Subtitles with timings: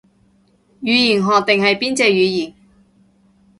[0.81, 2.55] 語言學定係邊隻語言